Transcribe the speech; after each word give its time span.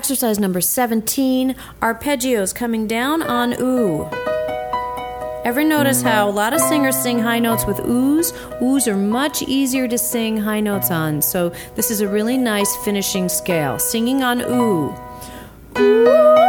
Exercise 0.00 0.38
number 0.38 0.62
17 0.62 1.54
arpeggios 1.82 2.54
coming 2.54 2.86
down 2.86 3.20
on 3.20 3.54
ooh. 3.60 4.08
Ever 5.44 5.62
notice 5.62 6.00
how 6.00 6.26
a 6.26 6.32
lot 6.32 6.54
of 6.54 6.60
singers 6.62 6.96
sing 6.96 7.18
high 7.18 7.38
notes 7.38 7.66
with 7.66 7.76
oohs? 7.80 8.32
Oohs 8.62 8.88
are 8.88 8.96
much 8.96 9.42
easier 9.42 9.86
to 9.86 9.98
sing 9.98 10.38
high 10.38 10.60
notes 10.60 10.90
on, 10.90 11.20
so 11.20 11.50
this 11.74 11.90
is 11.90 12.00
a 12.00 12.08
really 12.08 12.38
nice 12.38 12.74
finishing 12.76 13.28
scale. 13.28 13.78
Singing 13.78 14.22
on 14.22 14.40
ooh. 14.40 16.39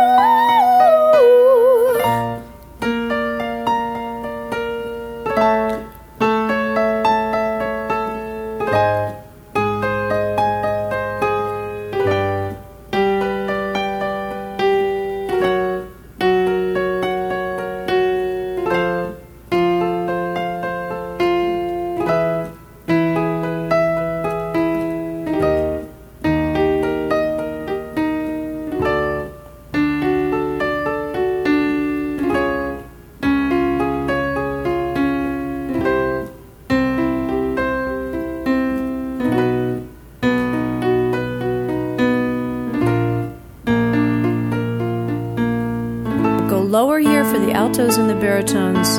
Lower 46.72 47.00
here 47.00 47.26
for 47.26 47.38
the 47.38 47.52
altos 47.52 47.98
and 47.98 48.10
the 48.10 48.16
baritones. 48.16 48.96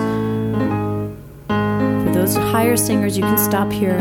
For 1.49 2.13
those 2.13 2.37
higher 2.37 2.77
singers, 2.77 3.17
you 3.17 3.23
can 3.23 3.39
stop 3.39 3.73
here. 3.73 3.99